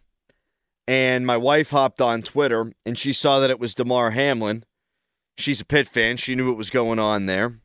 [0.86, 4.64] And my wife hopped on Twitter and she saw that it was Damar Hamlin.
[5.36, 6.16] She's a Pitt fan.
[6.16, 7.60] She knew what was going on there.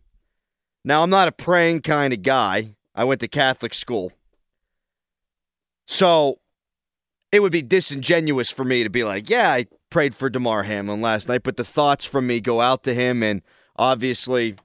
[0.85, 2.75] Now, I'm not a praying kind of guy.
[2.95, 4.13] I went to Catholic school.
[5.87, 6.39] So
[7.31, 11.01] it would be disingenuous for me to be like, yeah, I prayed for Damar Hamlin
[11.01, 13.21] last night, but the thoughts from me go out to him.
[13.21, 13.41] And
[13.75, 14.55] obviously,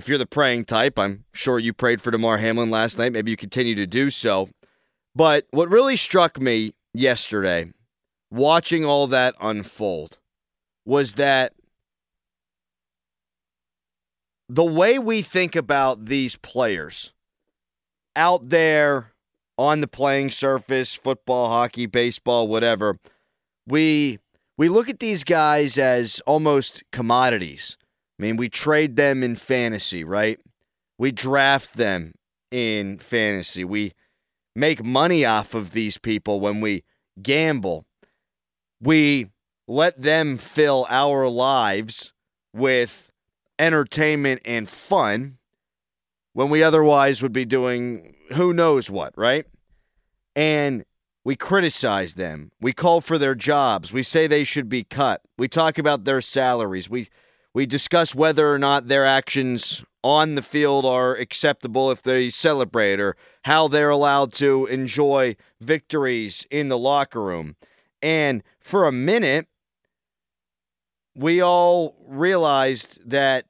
[0.00, 3.12] if you're the praying type, I'm sure you prayed for Damar Hamlin last night.
[3.12, 4.48] Maybe you continue to do so.
[5.14, 7.70] But what really struck me yesterday,
[8.30, 10.16] watching all that unfold,
[10.86, 11.52] was that
[14.48, 17.12] the way we think about these players
[18.16, 19.12] out there
[19.58, 22.98] on the playing surface, football, hockey, baseball, whatever,
[23.66, 24.18] we
[24.56, 27.76] we look at these guys as almost commodities.
[28.20, 30.38] I mean, we trade them in fantasy, right?
[30.98, 32.12] We draft them
[32.50, 33.64] in fantasy.
[33.64, 33.94] We
[34.54, 36.84] make money off of these people when we
[37.22, 37.86] gamble.
[38.78, 39.30] We
[39.66, 42.12] let them fill our lives
[42.52, 43.10] with
[43.58, 45.38] entertainment and fun
[46.34, 49.46] when we otherwise would be doing who knows what, right?
[50.36, 50.84] And
[51.24, 52.52] we criticize them.
[52.60, 53.94] We call for their jobs.
[53.94, 55.22] We say they should be cut.
[55.38, 56.90] We talk about their salaries.
[56.90, 57.08] We
[57.54, 63.00] we discuss whether or not their actions on the field are acceptable if they celebrate
[63.00, 67.56] or how they're allowed to enjoy victories in the locker room.
[68.00, 69.46] And for a minute,
[71.14, 73.46] we all realized that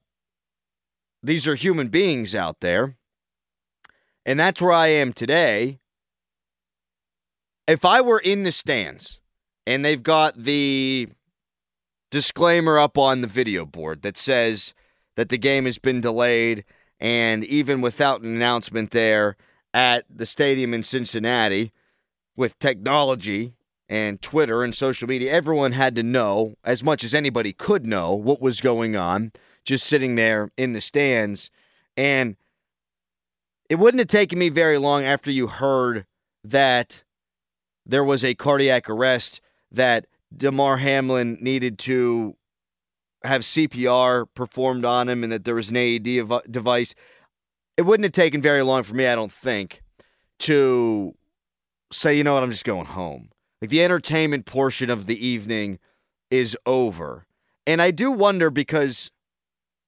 [1.22, 2.96] these are human beings out there.
[4.26, 5.78] And that's where I am today.
[7.66, 9.20] If I were in the stands
[9.66, 11.08] and they've got the
[12.10, 14.74] disclaimer up on the video board that says
[15.16, 16.64] that the game has been delayed,
[16.98, 19.36] and even without an announcement there
[19.72, 21.72] at the stadium in Cincinnati,
[22.36, 23.54] with technology
[23.88, 28.14] and Twitter and social media, everyone had to know as much as anybody could know
[28.14, 29.32] what was going on
[29.64, 31.50] just sitting there in the stands.
[31.96, 32.36] And
[33.68, 36.06] it wouldn't have taken me very long after you heard
[36.42, 37.02] that
[37.84, 39.40] there was a cardiac arrest,
[39.70, 42.36] that Damar Hamlin needed to
[43.24, 46.94] have CPR performed on him and that there was an AED device.
[47.76, 49.82] It wouldn't have taken very long for me, I don't think,
[50.40, 51.14] to
[51.92, 53.30] say, you know what, I'm just going home.
[53.60, 55.78] Like the entertainment portion of the evening
[56.30, 57.26] is over.
[57.66, 59.10] And I do wonder because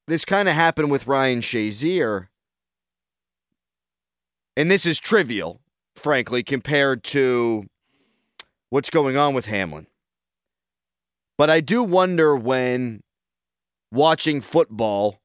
[0.09, 2.29] this kind of happened with Ryan Shazier.
[4.57, 5.61] And this is trivial,
[5.97, 7.65] frankly, compared to
[8.69, 9.87] what's going on with Hamlin.
[11.39, 13.03] But I do wonder when
[13.91, 15.21] watching football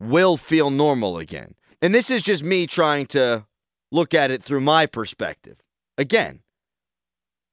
[0.00, 1.54] will feel normal again.
[1.80, 3.46] And this is just me trying to
[3.90, 5.58] look at it through my perspective.
[5.98, 6.40] Again,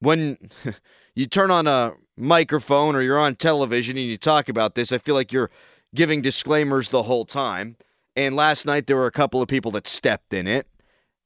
[0.00, 0.38] when
[1.14, 4.98] you turn on a microphone or you're on television and you talk about this, I
[4.98, 5.50] feel like you're
[5.94, 7.76] giving disclaimers the whole time.
[8.16, 10.66] And last night there were a couple of people that stepped in it.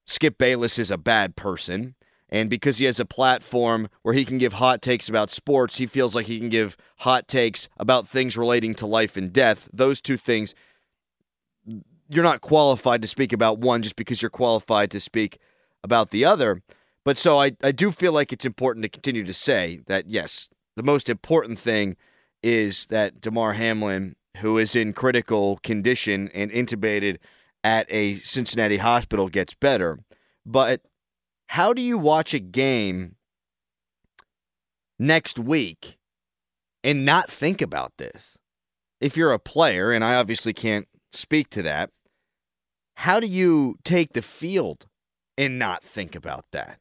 [0.07, 1.95] Skip Bayless is a bad person
[2.35, 5.87] And because he has a platform where he can give hot takes about sports, he
[5.87, 9.69] feels like he can give hot takes about things relating to life and death.
[9.73, 10.53] Those two things,
[12.09, 15.39] you're not qualified to speak about one just because you're qualified to speak
[15.85, 16.61] about the other.
[17.05, 20.49] But so I, I do feel like it's important to continue to say that, yes,
[20.75, 21.97] the most important thing
[22.43, 27.19] is that Damar Hamlin, who is in critical condition and intubated
[27.63, 30.01] at a Cincinnati hospital, gets better.
[30.45, 30.81] But
[31.55, 33.15] how do you watch a game
[34.99, 35.99] next week
[36.83, 38.37] and not think about this?
[39.01, 41.91] If you're a player, and I obviously can't speak to that,
[42.97, 44.87] how do you take the field
[45.39, 46.81] and not think about that?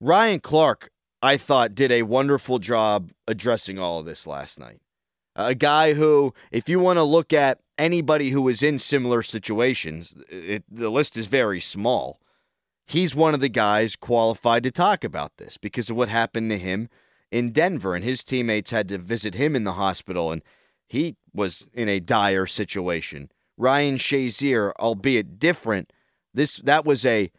[0.00, 0.88] Ryan Clark,
[1.20, 4.78] I thought, did a wonderful job addressing all of this last night.
[5.34, 10.14] A guy who, if you want to look at anybody who is in similar situations,
[10.28, 12.20] it, the list is very small
[12.88, 16.58] he's one of the guys qualified to talk about this because of what happened to
[16.58, 16.88] him
[17.30, 17.94] in Denver.
[17.94, 20.42] And his teammates had to visit him in the hospital, and
[20.88, 23.30] he was in a dire situation.
[23.56, 25.92] Ryan Shazier, albeit different,
[26.32, 27.30] this that was a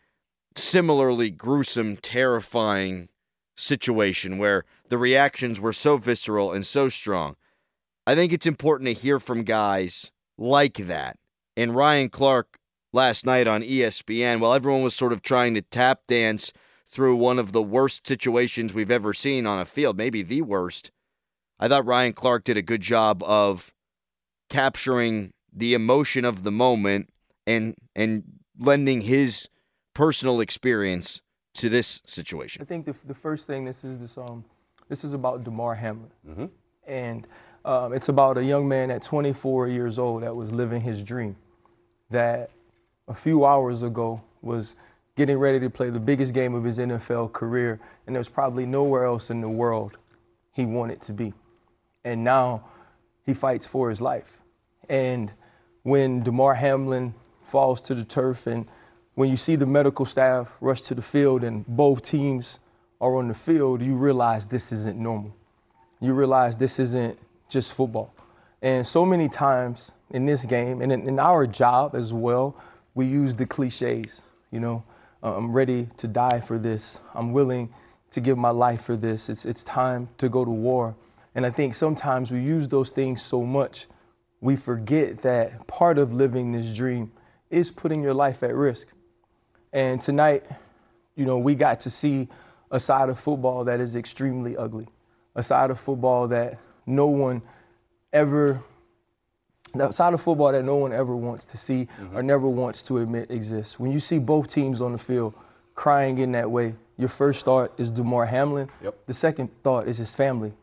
[0.55, 3.09] similarly gruesome, terrifying
[3.55, 7.35] situation where the reactions were so visceral and so strong.
[8.05, 11.17] I think it's important to hear from guys like that.
[11.55, 12.58] And Ryan Clark
[12.91, 16.51] last night on ESPN while everyone was sort of trying to tap dance
[16.91, 20.91] through one of the worst situations we've ever seen on a field, maybe the worst.
[21.59, 23.74] I thought Ryan Clark did a good job of
[24.50, 27.09] capturing the emotion of the moment
[27.45, 28.24] and and
[28.57, 29.47] lending his
[29.94, 31.21] personal experience
[31.56, 32.62] to this situation.
[32.62, 34.44] I think the, the first thing this is this um
[34.88, 36.45] this is about Damar Hamlin, mm-hmm.
[36.88, 37.27] and
[37.65, 41.35] um, it's about a young man at 24 years old that was living his dream,
[42.09, 42.50] that
[43.09, 44.75] a few hours ago was
[45.17, 49.03] getting ready to play the biggest game of his NFL career, and there's probably nowhere
[49.03, 49.97] else in the world
[50.53, 51.33] he wanted to be.
[52.06, 52.63] And now
[53.25, 54.38] he fights for his life.
[54.88, 55.31] And
[55.83, 57.13] when Damar Hamlin
[57.44, 58.65] falls to the turf, and
[59.15, 62.59] when you see the medical staff rush to the field and both teams
[63.01, 65.35] are on the field, you realize this isn't normal.
[66.00, 67.19] You realize this isn't
[67.50, 68.13] just football.
[68.61, 72.56] And so many times in this game, and in, in our job as well,
[72.94, 74.21] we use the cliches,
[74.51, 74.83] you know,
[75.21, 77.00] uh, I'm ready to die for this.
[77.13, 77.74] I'm willing
[78.12, 79.30] to give my life for this.
[79.30, 80.95] It's, it's time to go to war.
[81.36, 83.88] And I think sometimes we use those things so much,
[84.41, 87.12] we forget that part of living this dream
[87.50, 88.88] is putting your life at risk.
[89.74, 90.45] And tonight,
[91.15, 92.27] you know, we got to see
[92.71, 94.88] a side of football that is extremely ugly,
[95.35, 97.42] a side of football that no one
[98.13, 98.63] ever
[99.74, 102.18] the side of football that no one ever wants to see mm-hmm.
[102.18, 103.80] or never wants to admit exists.
[103.80, 105.33] When you see both teams on the field
[105.75, 108.69] crying in that way, your first thought is Damar Hamlin.
[108.83, 109.06] Yep.
[109.06, 110.54] The second thought is his family.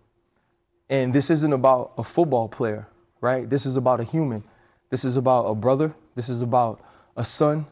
[0.88, 2.86] And this isn't about a football player,
[3.20, 3.48] right?
[3.48, 4.44] This is about a human.
[4.90, 5.94] This is about a brother.
[6.14, 6.80] This is about
[7.16, 7.66] a son.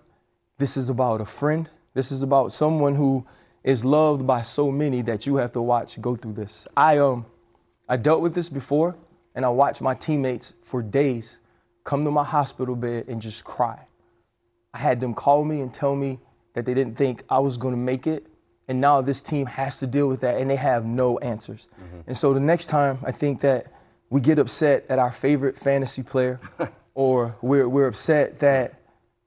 [0.59, 1.69] This is about a friend.
[1.95, 3.27] This is about someone who
[3.63, 6.67] is loved by so many that you have to watch go through this.
[6.77, 7.27] I um
[7.89, 8.97] I dealt with this before
[9.35, 11.41] and I watched my teammates for days
[11.85, 13.79] come to my hospital bed and just cry.
[14.73, 16.19] I had them call me and tell me
[16.55, 18.27] that they didn't think I was going to make it.
[18.67, 21.69] And now this team has to deal with that and they have no answers.
[21.75, 22.01] Mm-hmm.
[22.09, 23.67] And so the next time I think that
[24.09, 26.41] we get upset at our favorite fantasy player
[26.95, 28.81] or we're, we're upset that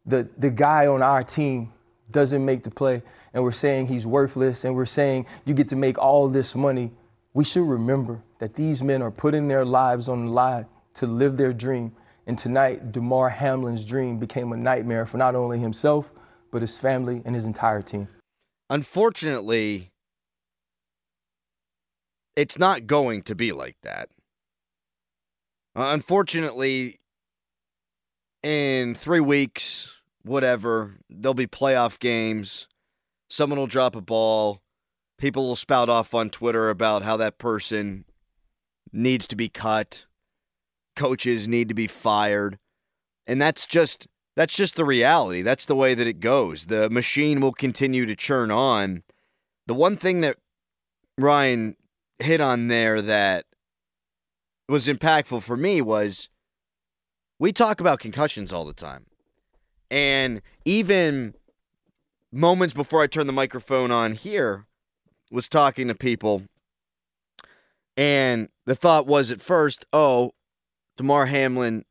[0.05, 1.71] the, the guy on our team
[2.09, 5.75] doesn't make the play and we're saying he's worthless and we're saying you get to
[5.75, 6.91] make all this money,
[7.37, 10.65] we should remember that these men are putting their lives on the line
[10.95, 11.95] to live their dream.
[12.25, 16.11] And tonight, Damar Hamlin's dream became a nightmare for not only himself,
[16.49, 18.07] but his family and his entire team.
[18.71, 19.91] Unfortunately,
[22.35, 24.09] it's not going to be like that.
[25.75, 26.99] Uh, unfortunately,
[28.41, 29.91] in three weeks,
[30.23, 32.67] whatever, there'll be playoff games.
[33.29, 34.63] Someone will drop a ball.
[35.17, 38.05] People will spout off on Twitter about how that person
[38.91, 40.05] needs to be cut.
[40.95, 42.59] Coaches need to be fired.
[43.25, 45.41] And that's just that's just the reality.
[45.41, 46.67] That's the way that it goes.
[46.67, 49.03] The machine will continue to churn on.
[49.65, 50.37] The one thing that
[51.17, 51.75] Ryan
[52.19, 53.45] hit on there that
[54.69, 56.29] was impactful for me was
[57.39, 59.07] we talk about concussions all the time.
[59.89, 61.33] And even
[62.31, 64.67] moments before I turn the microphone on here
[65.31, 66.43] was talking to people
[67.97, 70.31] and the thought was at first, oh,
[70.97, 71.83] Damar Hamlin,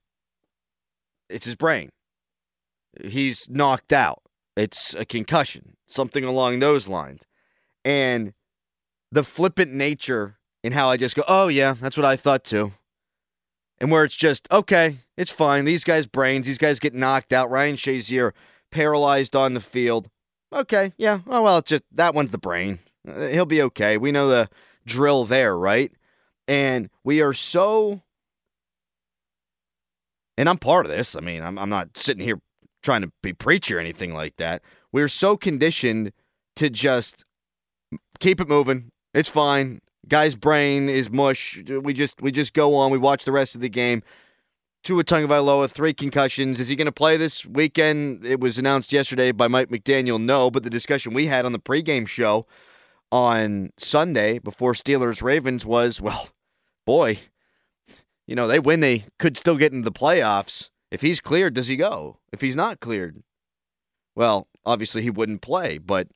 [1.29, 1.91] it's his brain.
[3.05, 4.23] He's knocked out.
[4.57, 7.27] it's a concussion, something along those lines.
[7.85, 8.33] And
[9.13, 12.73] the flippant nature in how I just go, oh, yeah, that's what I thought too.
[13.79, 15.67] And where it's just, okay, it's fine.
[15.67, 17.51] These guys' brains, these guys get knocked out.
[17.51, 18.33] Ryan Shazier
[18.71, 20.09] paralyzed on the field.
[20.53, 22.79] Okay, yeah, oh, well, it's just that one's the brain.
[23.07, 23.97] Uh, he'll be okay.
[23.97, 24.49] We know the
[24.85, 25.93] drill there, right?
[26.49, 28.03] And we are so,
[30.37, 31.17] and I'm part of this.
[31.17, 32.41] I mean, I'm, I'm not sitting here
[32.83, 34.63] trying to be preachy or anything like that.
[34.93, 36.13] We're so conditioned
[36.57, 37.25] to just
[38.19, 38.91] keep it moving.
[39.13, 39.81] It's fine.
[40.09, 41.63] Guy's brain is mush.
[41.67, 42.93] We just we just go on.
[42.93, 44.03] We watch the rest of the game.
[44.85, 46.61] Tua Tagovailoa, three concussions.
[46.61, 48.25] Is he going to play this weekend?
[48.25, 50.21] It was announced yesterday by Mike McDaniel.
[50.23, 52.47] No, but the discussion we had on the pregame show
[53.11, 56.29] on Sunday before Steelers Ravens was, well,
[56.85, 57.19] boy,
[58.27, 58.81] you know they win.
[58.81, 60.71] They could still get into the playoffs.
[60.91, 62.19] If he's cleared, does he go?
[62.33, 63.23] If he's not cleared,
[64.15, 65.79] well, obviously he wouldn't play.
[65.79, 66.09] But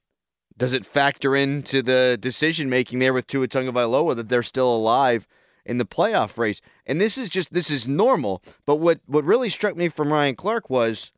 [0.57, 5.27] does it factor into the decision making there with Tua Tagovailoa that they're still alive
[5.65, 6.61] in the playoff race?
[6.87, 8.43] And this is just this is normal.
[8.67, 11.13] But what what really struck me from Ryan Clark was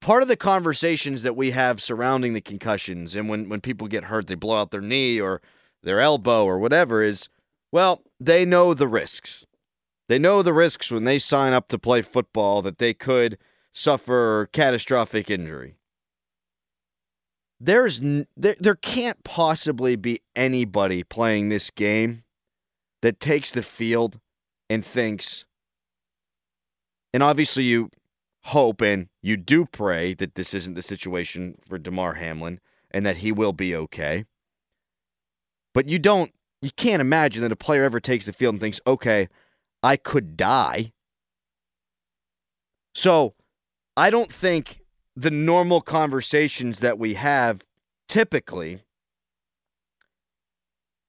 [0.00, 4.04] part of the conversations that we have surrounding the concussions and when when people get
[4.04, 5.40] hurt, they blow out their knee or
[5.82, 7.28] their elbow or whatever is
[7.72, 9.44] well, they know the risks.
[10.08, 13.38] They know the risks when they sign up to play football that they could
[13.74, 15.76] suffer catastrophic injury.
[17.58, 22.22] There's n- there, there can't possibly be anybody playing this game
[23.02, 24.20] that takes the field
[24.70, 25.44] and thinks
[27.16, 27.88] and obviously you
[28.46, 32.60] hope and you do pray that this isn't the situation for Damar Hamlin
[32.90, 34.24] and that he will be okay.
[35.74, 38.80] But you don't you can't imagine that a player ever takes the field and thinks,
[38.86, 39.28] "Okay,
[39.82, 40.92] I could die.
[42.94, 43.34] So
[43.96, 44.80] I don't think
[45.14, 47.62] the normal conversations that we have
[48.08, 48.80] typically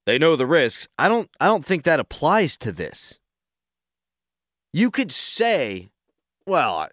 [0.06, 0.88] they know the risks.
[0.98, 3.20] I don't I don't think that applies to this.
[4.72, 5.89] You could say,
[6.46, 6.88] well,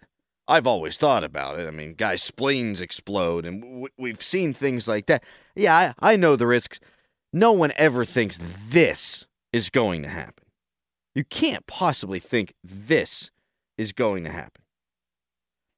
[0.47, 1.67] I've always thought about it.
[1.67, 5.23] I mean, guys' spleens explode, and we've seen things like that.
[5.55, 6.79] Yeah, I, I know the risks.
[7.33, 10.45] No one ever thinks this is going to happen.
[11.15, 13.31] You can't possibly think this
[13.77, 14.63] is going to happen.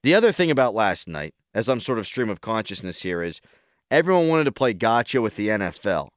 [0.03, 3.41] The other thing about last night, as I'm sort of stream of consciousness here, is
[3.89, 6.09] everyone wanted to play gotcha with the NFL.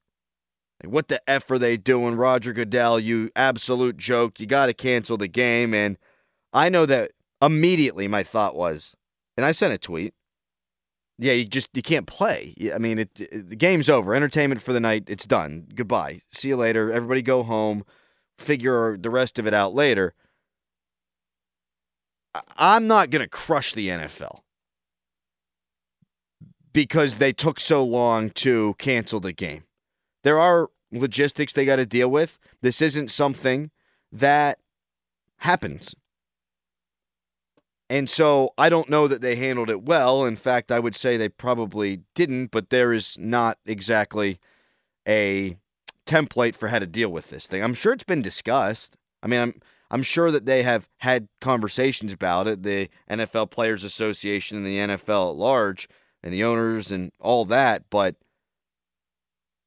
[0.83, 2.17] Like, what the F are they doing?
[2.17, 4.41] Roger Goodell, you absolute joke.
[4.41, 5.75] You got to cancel the game.
[5.75, 5.99] And
[6.53, 8.97] I know that immediately my thought was,
[9.37, 10.15] and I sent a tweet.
[11.19, 12.55] Yeah, you just you can't play.
[12.75, 14.15] I mean, it, it, the game's over.
[14.15, 15.05] Entertainment for the night.
[15.07, 15.69] It's done.
[15.75, 16.23] Goodbye.
[16.31, 16.91] See you later.
[16.91, 17.85] Everybody go home
[18.41, 20.15] figure the rest of it out later.
[22.57, 24.41] I'm not going to crush the NFL
[26.73, 29.65] because they took so long to cancel the game.
[30.23, 32.39] There are logistics they got to deal with.
[32.63, 33.71] This isn't something
[34.13, 34.59] that
[35.39, 35.95] happens.
[37.91, 40.25] And so I don't know that they handled it well.
[40.25, 44.39] In fact, I would say they probably didn't, but there is not exactly
[45.09, 45.57] a
[46.07, 47.65] template for how to deal with this thing.
[47.65, 48.97] I'm sure it's been discussed.
[49.25, 49.55] I mean, I'm
[49.91, 54.77] I'm sure that they have had conversations about it, the NFL Players Association and the
[54.77, 55.89] NFL at large,
[56.23, 58.15] and the owners and all that, but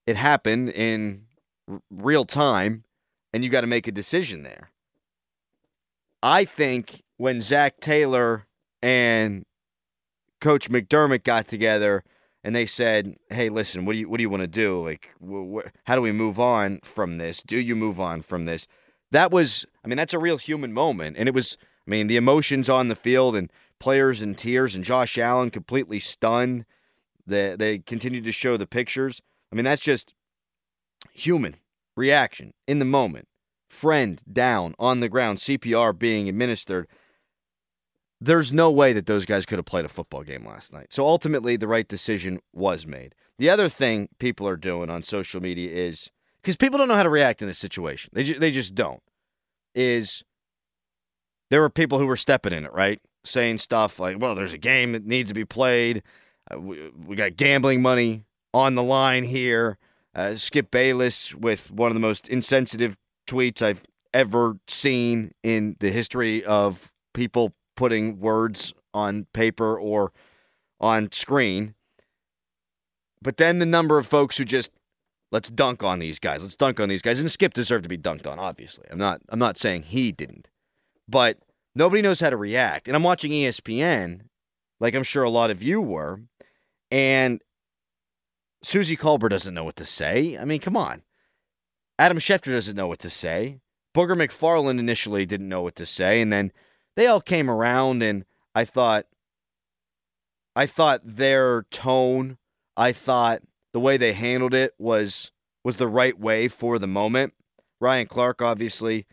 [0.07, 1.25] it happened in
[1.69, 2.85] r- real time,
[3.33, 4.71] and you got to make a decision there.
[6.21, 8.45] I think when Zac Taylor
[8.81, 9.45] and
[10.41, 12.03] Coach McDermott got together
[12.43, 14.83] and they said, "Hey, listen, what do you what do you want to do?
[14.83, 17.41] Like, wh- wh- how do we move on from this?
[17.41, 18.67] Do you move on from this?"
[19.11, 21.55] That was, I mean, that's a real human moment, and it was,
[21.87, 23.49] I mean, the emotions on the field and
[23.79, 26.65] players in tears, and Josh Allen completely stunned.
[27.25, 29.21] They they continued to show the pictures.
[29.49, 30.13] I mean, that's just
[31.13, 31.55] human
[31.95, 33.29] reaction in the moment.
[33.69, 36.85] Friend down on the ground, CPR being administered
[38.25, 40.87] there's no way that those guys could have played a football game last night.
[40.91, 43.15] So ultimately, the right decision was made.
[43.37, 46.09] The other thing people are doing on social media is
[46.41, 48.11] because people don't know how to react in this situation.
[48.13, 49.01] They ju- they just don't.
[49.75, 50.23] Is
[51.49, 53.01] there were people who were stepping in it, right?
[53.25, 56.03] Saying stuff like, "Well, there's a game that needs to be played.
[56.49, 59.77] Uh, we, we got gambling money on the line here."
[60.15, 65.89] Uh, Skip Bayless with one of the most insensitive tweets I've ever seen in the
[65.89, 70.11] history of people putting words on paper or
[70.79, 71.75] on screen.
[73.21, 74.71] But then the number of folks who just
[75.31, 76.43] let's dunk on these guys.
[76.43, 77.19] Let's dunk on these guys.
[77.19, 78.85] And Skip deserved to be dunked on, obviously.
[78.89, 80.47] I'm not I'm not saying he didn't.
[81.07, 81.39] But
[81.75, 82.87] nobody knows how to react.
[82.87, 84.21] And I'm watching ESPN
[84.79, 86.21] like I'm sure a lot of you were.
[86.91, 87.41] And
[88.61, 90.37] Suzy Kolber doesn't know what to say.
[90.37, 91.03] I mean, come on.
[91.99, 93.59] Adam Schefter doesn't know what to say.
[93.95, 96.51] Booger McFarland initially didn't know what to say, and then
[96.95, 99.05] they all came around, and I thought,
[100.55, 102.37] I thought their tone,
[102.77, 103.41] I thought
[103.73, 105.31] the way they handled it was
[105.63, 107.33] was the right way for the moment.
[107.79, 109.05] Ryan Clark obviously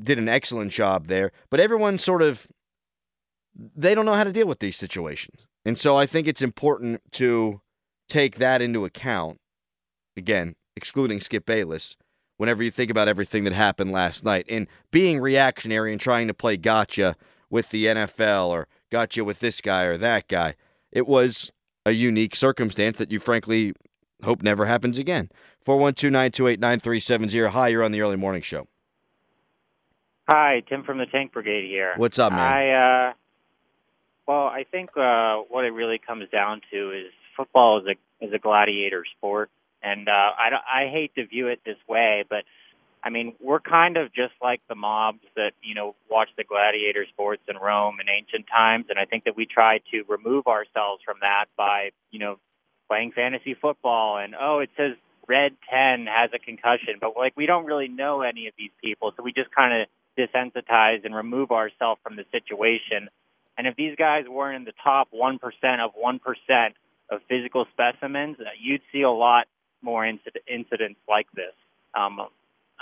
[0.00, 2.46] did an excellent job there, but everyone sort of
[3.54, 5.46] they don't know how to deal with these situations.
[5.64, 7.60] And so I think it's important to
[8.08, 9.38] take that into account.
[10.16, 11.96] Again, excluding Skip Bayless,
[12.40, 16.32] whenever you think about everything that happened last night and being reactionary and trying to
[16.32, 17.14] play gotcha
[17.50, 20.54] with the NFL or gotcha with this guy or that guy.
[20.90, 21.52] It was
[21.84, 23.74] a unique circumstance that you frankly
[24.24, 25.28] hope never happens again.
[25.66, 27.52] 412 928 9370.
[27.52, 28.66] Hi, you're on the early morning show.
[30.26, 31.92] Hi, Tim from the Tank Brigade here.
[31.98, 32.40] What's up, man?
[32.40, 33.12] I, uh,
[34.26, 38.32] well, I think uh, what it really comes down to is football is a is
[38.32, 39.50] a gladiator sport,
[39.82, 40.50] and uh, I
[40.84, 42.44] I hate to view it this way, but
[43.02, 47.06] I mean we're kind of just like the mobs that you know watch the gladiator
[47.12, 51.02] sports in Rome in ancient times, and I think that we try to remove ourselves
[51.04, 52.38] from that by you know
[52.88, 54.96] playing fantasy football and oh it says
[55.30, 56.94] red 10 has a concussion.
[57.00, 59.12] But like we don't really know any of these people.
[59.16, 63.08] So we just kind of desensitize and remove ourselves from the situation.
[63.56, 65.38] And if these guys weren't in the top 1%
[65.84, 66.68] of 1%
[67.10, 69.46] of physical specimens, uh, you'd see a lot
[69.82, 71.54] more incident, incidents like this.
[71.94, 72.20] Um,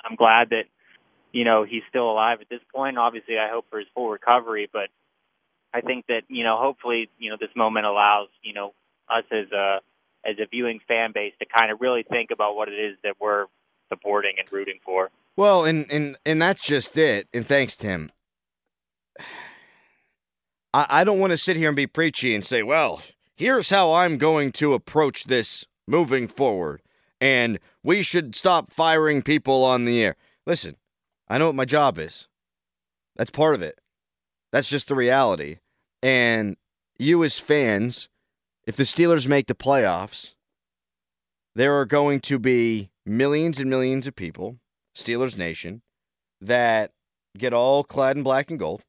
[0.05, 0.65] I'm glad that
[1.33, 2.99] you know he's still alive at this point.
[2.99, 4.89] Obviously, I hope for his full recovery, but
[5.73, 8.75] I think that you know hopefully you know this moment allows you know
[9.09, 9.81] us as a
[10.25, 13.15] as a viewing fan base to kind of really think about what it is that
[13.21, 13.47] we're
[13.89, 15.11] supporting and rooting for.
[15.37, 17.29] Well, and and and that's just it.
[17.33, 18.11] And thanks, Tim.
[20.75, 23.03] I, I don't want to sit here and be preachy and say, well,
[23.37, 26.83] here's how I'm going to approach this moving forward.
[27.21, 30.17] And we should stop firing people on the air.
[30.47, 30.77] Listen,
[31.29, 32.29] I know what my job is.
[33.17, 33.81] That's part of it.
[34.53, 35.59] That's just the reality.
[36.03, 36.57] And
[36.99, 38.09] you, as fans,
[38.67, 40.35] if the Steelers make the playoffs,
[41.55, 44.59] there are going to be millions and millions of people,
[44.95, 45.83] Steelers Nation,
[46.41, 46.93] that
[47.37, 48.85] get all clad in black and gold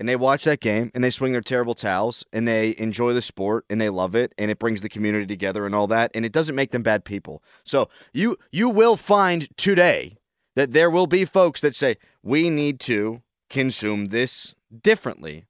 [0.00, 3.20] and they watch that game and they swing their terrible towels and they enjoy the
[3.20, 6.24] sport and they love it and it brings the community together and all that and
[6.24, 7.42] it doesn't make them bad people.
[7.64, 10.16] So you you will find today
[10.56, 15.44] that there will be folks that say we need to consume this differently.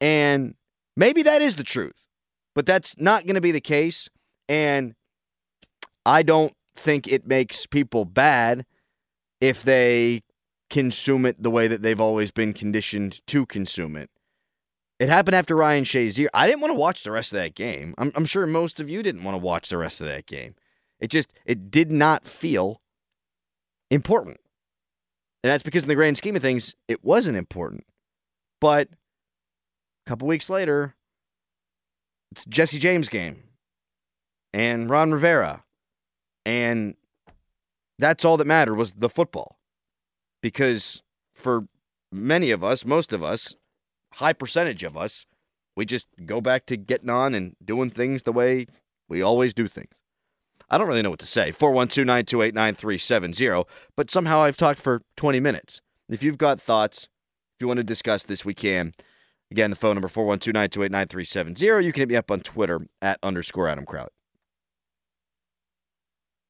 [0.00, 0.54] And
[0.96, 2.08] maybe that is the truth.
[2.56, 4.08] But that's not going to be the case
[4.48, 4.96] and
[6.04, 8.66] I don't think it makes people bad
[9.40, 10.22] if they
[10.70, 14.10] consume it the way that they've always been conditioned to consume it.
[14.98, 16.26] It happened after Ryan Shazier.
[16.34, 17.94] I didn't want to watch the rest of that game.
[17.98, 20.54] I'm, I'm sure most of you didn't want to watch the rest of that game.
[20.98, 22.82] It just it did not feel
[23.90, 24.40] important.
[25.44, 27.84] And that's because in the grand scheme of things, it wasn't important.
[28.60, 30.96] But a couple weeks later,
[32.32, 33.44] it's Jesse James game
[34.52, 35.62] and Ron Rivera.
[36.44, 36.96] And
[38.00, 39.57] that's all that mattered was the football
[40.42, 41.02] because
[41.34, 41.66] for
[42.12, 43.56] many of us, most of us,
[44.14, 45.26] high percentage of us,
[45.76, 48.66] we just go back to getting on and doing things the way
[49.08, 49.92] we always do things.
[50.70, 51.50] I don't really know what to say.
[51.50, 53.64] 412 928 9370,
[53.96, 55.80] but somehow I've talked for 20 minutes.
[56.08, 58.92] If you've got thoughts, if you want to discuss this, we can.
[59.50, 61.86] Again, the phone number 412 928 9370.
[61.86, 64.10] You can hit me up on Twitter at underscore Adam Crowley.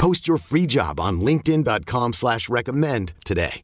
[0.00, 3.60] Post your free job on LinkedIn.com slash recommend today.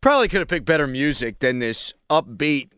[0.00, 2.70] Probably could have picked better music than this upbeat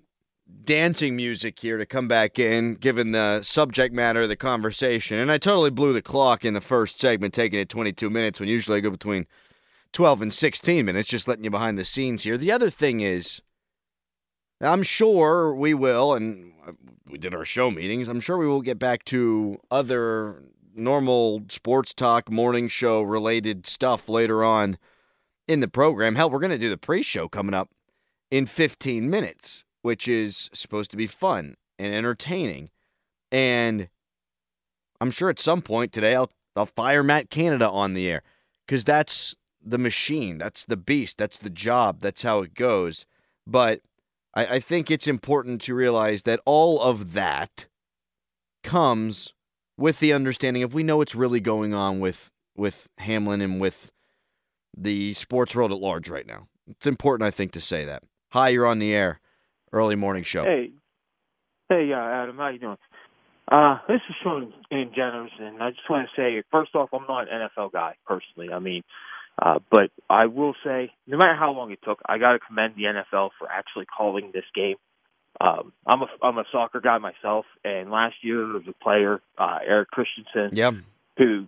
[0.64, 5.18] dancing music here to come back in, given the subject matter of the conversation.
[5.18, 8.48] And I totally blew the clock in the first segment, taking it 22 minutes when
[8.48, 9.28] usually I go between
[9.92, 12.36] 12 and 16 minutes, just letting you behind the scenes here.
[12.36, 13.42] The other thing is,
[14.60, 16.72] I'm sure we will, and uh,
[17.08, 18.08] we did our show meetings.
[18.08, 20.42] I'm sure we will get back to other
[20.74, 24.78] normal sports talk, morning show related stuff later on
[25.46, 26.14] in the program.
[26.14, 27.70] Hell, we're going to do the pre show coming up
[28.30, 32.70] in 15 minutes, which is supposed to be fun and entertaining.
[33.30, 33.88] And
[35.00, 38.22] I'm sure at some point today I'll I'll fire Matt Canada on the air
[38.66, 43.04] because that's the machine, that's the beast, that's the job, that's how it goes.
[43.46, 43.82] But
[44.36, 47.66] I, I think it's important to realize that all of that
[48.62, 49.32] comes
[49.76, 53.90] with the understanding of we know what's really going on with with Hamlin and with
[54.76, 56.48] the sports world at large right now.
[56.68, 58.02] It's important, I think, to say that.
[58.30, 59.20] Hi, you're on the air.
[59.72, 60.44] Early morning show.
[60.44, 60.70] Hey,
[61.68, 62.76] hey, uh, Adam, how you doing?
[63.50, 67.04] Uh, this is Sean in Jenners, and I just want to say, first off, I'm
[67.08, 68.52] not an NFL guy personally.
[68.52, 68.82] I mean,
[69.40, 72.74] uh, but I will say, no matter how long it took, I got to commend
[72.76, 74.76] the NFL for actually calling this game.
[75.38, 79.20] Um, I'm a I'm a soccer guy myself, and last year there was a player,
[79.36, 80.74] uh, Eric Christensen, Yep.
[81.18, 81.46] who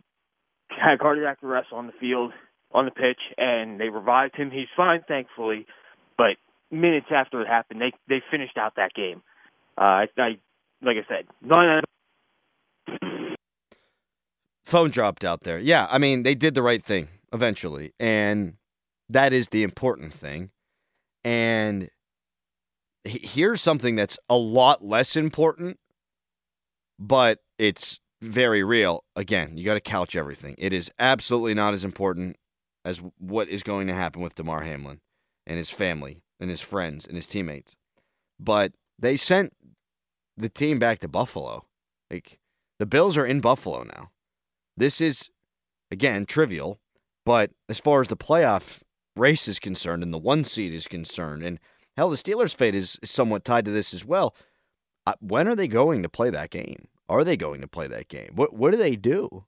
[0.69, 2.33] had cardiac arrest on the field,
[2.73, 4.51] on the pitch, and they revived him.
[4.51, 5.65] He's fine, thankfully,
[6.19, 6.37] but
[6.71, 9.23] minutes after it happened, they they finished out that game.
[9.79, 10.29] Uh, I, I
[10.83, 11.81] like I said, none
[14.67, 15.59] phone dropped out there.
[15.59, 18.55] Yeah, I mean, they did the right thing eventually, and
[19.09, 20.51] that is the important thing.
[21.25, 21.91] And
[23.05, 25.79] here's something that's a lot less important,
[26.99, 29.05] but it's very real.
[29.17, 30.55] Again, you got to couch everything.
[30.59, 32.37] It is absolutely not as important
[32.85, 35.01] as what is going to happen with Damar Hamlin
[35.47, 37.77] and his family and his friends and his teammates.
[38.39, 39.53] But they sent
[40.37, 41.65] the team back to Buffalo.
[42.11, 42.39] Like
[42.79, 44.11] the Bills are in Buffalo now.
[44.77, 45.31] This is
[45.91, 46.81] again trivial,
[47.29, 48.81] but as far as the playoff
[49.15, 51.61] race is concerned and the one seed is concerned, and
[51.95, 54.35] hell, the Steelers' fate is, somewhat tied to this as well.
[55.07, 56.89] Uh, when are they going to play that game?
[57.07, 58.31] Are they going to play that game?
[58.35, 59.45] What What do they do?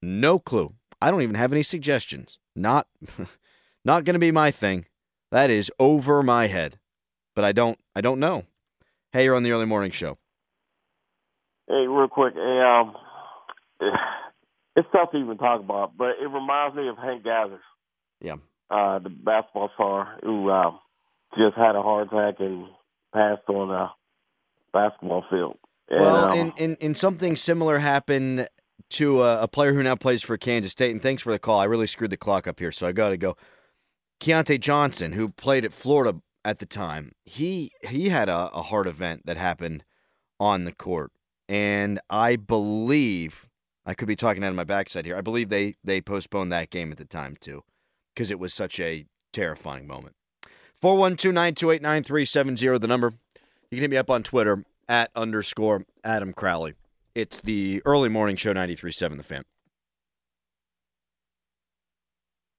[0.00, 0.72] No clue.
[1.02, 2.38] I don't even have any suggestions.
[2.54, 2.86] Not,
[3.84, 4.86] not going to be my thing.
[5.30, 6.78] That is over my head.
[7.34, 7.78] But I don't.
[7.94, 8.44] I don't know.
[9.12, 10.16] Hey, you're on the early morning show.
[11.68, 12.94] Hey, real quick, hey, um,
[14.76, 17.62] it's tough to even talk about, but it reminds me of Hank Gathers,
[18.20, 18.36] Yeah.
[18.70, 20.70] uh, the basketball star who uh,
[21.36, 22.66] just had a heart attack and
[23.12, 23.92] passed on a
[24.72, 25.56] basketball field.
[25.88, 28.48] And, Well, um, and, and, and something similar happened
[28.90, 30.92] to a, a player who now plays for Kansas State.
[30.92, 31.58] And thanks for the call.
[31.58, 33.36] I really screwed the clock up here, so I got to go.
[34.20, 38.86] Keyontae Johnson, who played at Florida at the time, he he had a, a heart
[38.86, 39.84] event that happened
[40.38, 41.10] on the court,
[41.48, 43.48] and I believe
[43.86, 45.16] I could be talking out of my backside here.
[45.16, 47.62] I believe they they postponed that game at the time too,
[48.14, 50.16] because it was such a terrifying moment.
[50.82, 53.14] 412-928-9370, the number.
[53.70, 56.74] You can hit me up on Twitter at underscore Adam Crowley.
[57.14, 59.44] It's the early morning show 93.7 The Fan.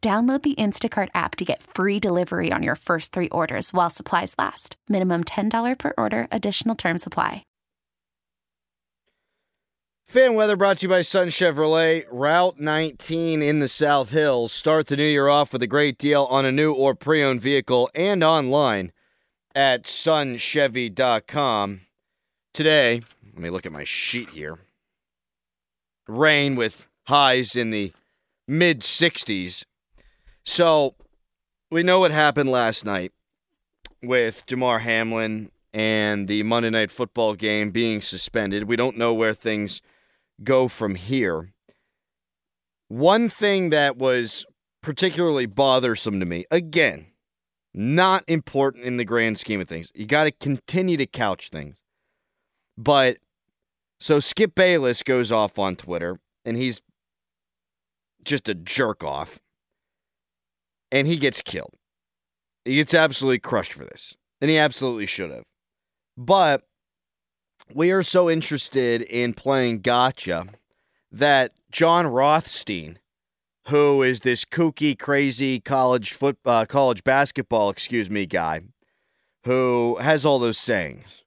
[0.00, 4.34] Download the Instacart app to get free delivery on your first three orders while supplies
[4.38, 4.76] last.
[4.88, 7.42] Minimum $10 per order, additional term supply.
[10.08, 12.06] Fan weather brought to you by Sun Chevrolet.
[12.10, 14.52] Route 19 in the South Hills.
[14.52, 17.42] Start the new year off with a great deal on a new or pre owned
[17.42, 18.92] vehicle and online
[19.54, 21.80] at sunchevy.com.
[22.54, 23.02] Today,
[23.34, 24.60] let me look at my sheet here.
[26.06, 27.92] Rain with highs in the
[28.46, 29.64] mid 60s.
[30.50, 30.94] So,
[31.70, 33.12] we know what happened last night
[34.02, 38.64] with Jamar Hamlin and the Monday Night Football game being suspended.
[38.64, 39.82] We don't know where things
[40.42, 41.52] go from here.
[42.88, 44.46] One thing that was
[44.82, 47.08] particularly bothersome to me, again,
[47.74, 49.92] not important in the grand scheme of things.
[49.94, 51.76] You got to continue to couch things.
[52.78, 53.18] But
[54.00, 56.80] so Skip Bayless goes off on Twitter and he's
[58.24, 59.38] just a jerk off
[60.90, 61.74] and he gets killed.
[62.64, 65.44] He gets absolutely crushed for this, and he absolutely should have.
[66.16, 66.62] But
[67.72, 70.46] we are so interested in playing gotcha
[71.10, 72.98] that Jon Rothstein,
[73.68, 78.60] who is this kooky, crazy college foot, uh, college basketball, excuse me, guy,
[79.44, 81.24] who has all those sayings,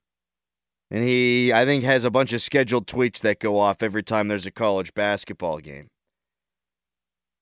[0.90, 4.28] and he, I think, has a bunch of scheduled tweets that go off every time
[4.28, 5.90] there's a college basketball game.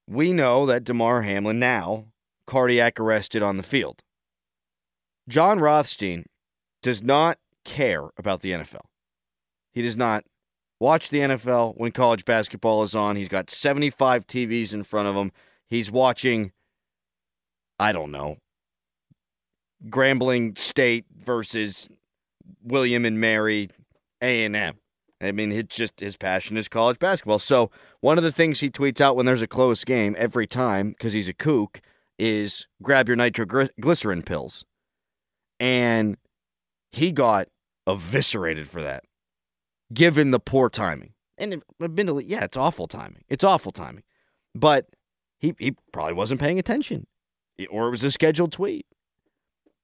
[0.10, 2.06] We know that Damar Hamlin now
[2.48, 4.02] cardiac arrested on the field.
[5.28, 6.26] Jon Rothstein
[6.82, 8.88] does not care about the NFL.
[9.72, 10.24] He does not
[10.80, 13.18] watch the NFL when college basketball is on.
[13.18, 15.32] He's got 75 TVs in front of him.
[15.68, 16.54] He's watching,
[17.78, 18.38] I don't know,
[19.90, 21.88] Grambling State versus
[22.64, 23.70] William and Mary
[24.24, 24.80] A&M.
[25.22, 27.40] I mean, it's just his passion is college basketball.
[27.40, 27.70] So
[28.02, 31.14] one of the things he tweets out when there's a close game every time, because
[31.14, 31.82] he's a kook,
[32.18, 34.66] is grab your nitroglycerin pills.
[35.60, 36.18] And
[36.92, 37.48] he got
[37.88, 39.04] eviscerated for that,
[39.94, 41.14] given the poor timing.
[41.38, 43.24] And admittedly, yeah, it's awful timing.
[43.30, 44.04] It's awful timing.
[44.56, 44.88] But
[45.40, 47.08] he, he probably wasn't paying attention,
[47.70, 48.86] or it was a scheduled tweet.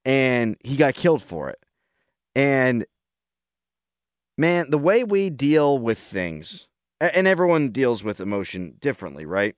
[0.03, 1.59] And he got killed for it.
[2.35, 2.85] And
[4.37, 6.67] man, the way we deal with things,
[6.99, 9.55] and everyone deals with emotion differently, right?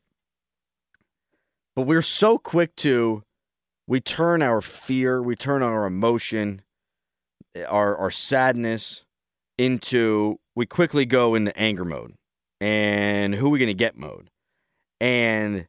[1.75, 3.23] But we're so quick to,
[3.85, 6.63] we turn our fear, we turn our emotion,
[7.55, 9.03] eh, our, our sadness
[9.57, 12.15] into, we quickly go into anger mode
[12.59, 14.29] and who are we going to get mode.
[14.99, 15.67] And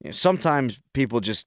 [0.00, 1.46] you know, sometimes people just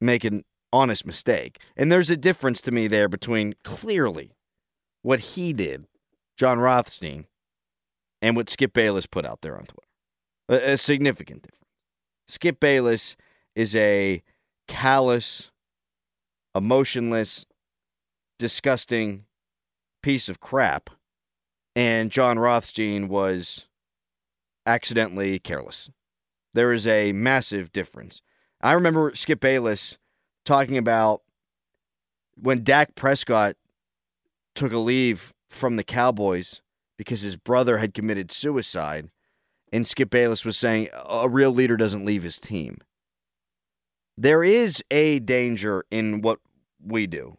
[0.00, 1.58] make an honest mistake.
[1.76, 4.30] And there's a difference to me there between clearly
[5.02, 5.86] what he did,
[6.36, 7.26] Jon Rothstein,
[8.24, 9.88] and what Skip Bayless put out there on Twitter.
[10.48, 11.68] A, a significant difference.
[12.26, 13.16] Skip Bayless
[13.54, 14.22] is a
[14.66, 15.50] callous,
[16.54, 17.44] emotionless,
[18.38, 19.26] disgusting
[20.02, 20.88] piece of crap.
[21.76, 23.66] And Jon Rothstein was
[24.64, 25.90] accidentally careless.
[26.54, 28.22] There is a massive difference.
[28.62, 29.98] I remember Skip Bayless
[30.46, 31.20] talking about
[32.40, 33.56] when Dak Prescott
[34.54, 36.62] took a leave from the Cowboys
[36.96, 39.10] because his brother had committed suicide.
[39.72, 42.78] And Skip Bayless was saying a real leader doesn't leave his team.
[44.16, 46.38] There is a danger in what
[46.80, 47.36] we do.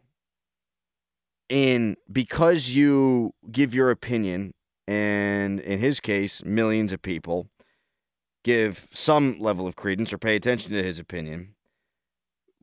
[1.47, 4.53] In because you give your opinion,
[4.87, 7.47] and in his case, millions of people
[8.43, 11.54] give some level of credence or pay attention to his opinion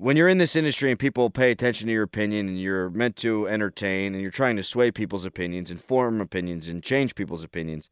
[0.03, 3.15] when you're in this industry and people pay attention to your opinion and you're meant
[3.15, 7.45] to entertain and you're trying to sway people's opinions and form opinions and change people's
[7.45, 7.89] opinions,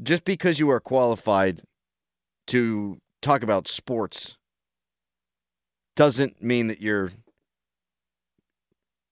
[0.00, 1.62] just because you are qualified
[2.46, 4.36] to talk about sports
[5.96, 7.10] doesn't mean that you're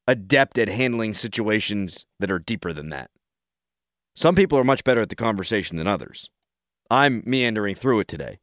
[0.06, 3.10] adept at handling situations that are deeper than that.
[4.14, 6.30] Some people are much better at the conversation than others.
[6.92, 8.38] I'm meandering through it today.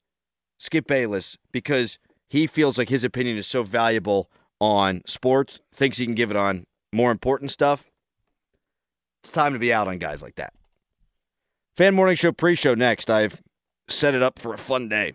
[0.57, 1.99] Skip Bayless, because
[2.35, 6.35] he feels like his opinion is so valuable on sports, thinks he can give it
[6.35, 7.89] on more important stuff.
[9.23, 10.51] It's time to be out on guys like that.
[11.77, 13.09] Fan Morning Show pre show next.
[13.09, 13.41] I've
[13.87, 15.13] set it up for a fun day.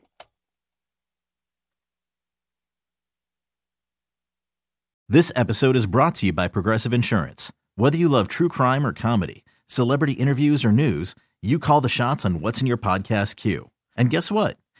[5.06, 7.52] This episode is brought to you by Progressive Insurance.
[7.76, 12.24] Whether you love true crime or comedy, celebrity interviews or news, you call the shots
[12.24, 13.70] on what's in your podcast queue.
[13.94, 14.59] And guess what?